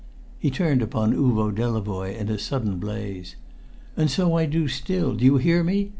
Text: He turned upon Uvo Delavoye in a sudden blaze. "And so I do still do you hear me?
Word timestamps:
He 0.39 0.49
turned 0.49 0.81
upon 0.81 1.13
Uvo 1.13 1.53
Delavoye 1.53 2.17
in 2.17 2.27
a 2.29 2.39
sudden 2.39 2.79
blaze. 2.79 3.35
"And 3.95 4.09
so 4.09 4.35
I 4.35 4.47
do 4.47 4.67
still 4.67 5.13
do 5.13 5.23
you 5.23 5.37
hear 5.37 5.63
me? 5.63 5.89